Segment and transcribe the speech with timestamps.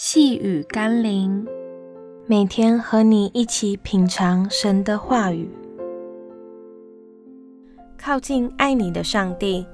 [0.00, 1.44] 细雨甘霖，
[2.28, 5.50] 每天和你一起品尝神的话语，
[8.00, 9.66] 靠近爱你的上帝，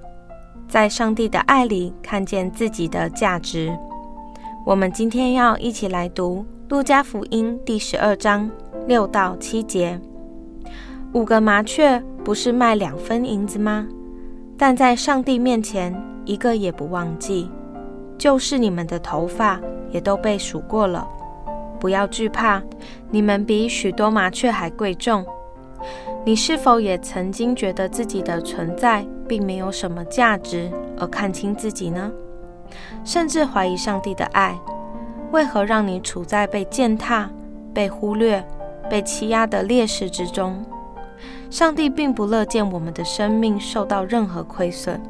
[0.66, 3.77] 在上帝的爱里看见自己的价值。
[4.64, 6.38] 我们今天要一起来读
[6.70, 8.50] 《路加福音》第十二章
[8.86, 10.00] 六到七节。
[11.12, 13.86] 五个麻雀不是卖两分银子吗？
[14.56, 15.95] 但在上帝面前，
[16.25, 17.50] 一个也不忘记。
[18.16, 19.61] 就是你们的头发
[19.95, 21.07] 也都被数过了，
[21.79, 22.61] 不要惧怕，
[23.11, 25.25] 你们比许多麻雀还贵重。
[26.25, 32.11] 你是否也曾经觉得自己的存在并没有什么价值而看轻自己呢？
[33.05, 34.59] 甚至怀疑上帝的爱，
[35.30, 37.31] 为何让你处在被践踏、
[37.73, 38.45] 被忽略、
[38.91, 40.65] 被欺压的劣势之中？
[41.51, 45.01] 上帝并不乐见我们的生命受到任何亏损，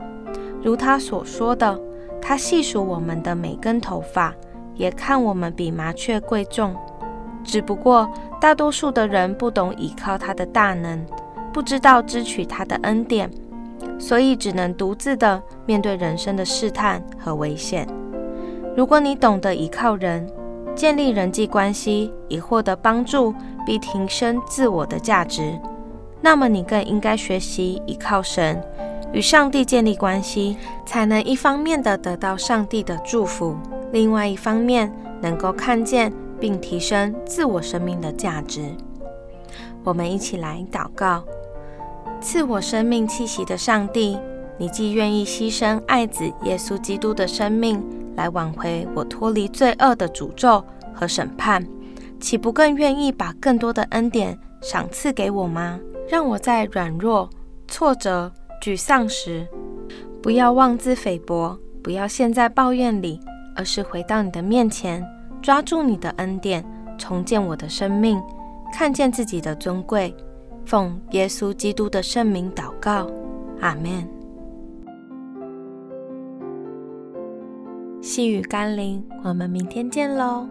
[0.63, 1.81] 如他所说的。
[2.27, 4.35] 他细数我们的每根头发，
[4.75, 6.75] 也看我们比麻雀贵重。
[7.43, 11.05] 只不过大多数的人不懂倚靠他的大能，
[11.53, 13.31] 不知道支取他的恩典，
[13.99, 17.87] 所以只能独自的面对人生的试探和危险。
[18.77, 20.27] 如果你懂得倚靠人，
[20.75, 23.35] 建立人际关系，以获得帮助，
[23.67, 25.57] 并提升自我的价值，
[26.21, 28.61] 那么你更应该学习倚靠神。
[29.13, 33.55] 与上帝建立关系，才能一方面的得到上帝的祝福，
[33.95, 34.93] 另外一方面
[35.23, 38.61] 能够看见并提升自我生命的价值。
[39.85, 41.23] 我们一起来祷告：
[42.21, 44.19] 赐我生命气息的上帝，
[44.59, 47.81] 你既愿意牺牲爱子耶稣基督的生命
[48.17, 51.65] 来挽回我脱离罪恶的诅咒和审判，
[52.19, 55.79] 岂不更愿意把更多的恩典赏赐给我吗？
[56.09, 57.31] 让我在软弱、
[57.69, 58.33] 挫折。
[58.61, 59.47] 沮丧时，
[60.23, 63.21] 不要妄自菲薄，不要陷在抱怨里，
[63.55, 65.05] 而是回到你的面前，
[65.43, 66.65] 抓住你的恩典，
[66.99, 68.23] 重建我的生命，
[68.73, 70.15] 看见自己的尊贵。
[70.67, 73.11] 奉耶稣基督的圣名祷告，
[73.61, 74.09] 阿门。
[78.01, 80.47] 细雨甘霖，我们明天见喽。